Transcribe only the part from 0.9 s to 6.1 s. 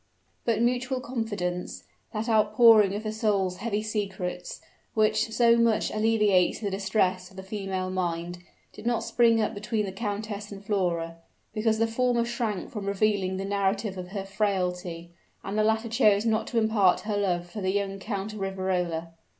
confidence, that outpouring of the soul's heavy secrets, which so much